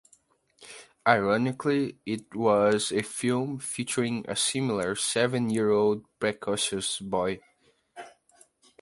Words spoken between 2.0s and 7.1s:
it was a film featuring a similar seven-year-old precocious